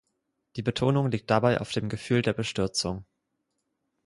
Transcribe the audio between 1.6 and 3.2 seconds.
auf dem Gefühl der Bestürzung.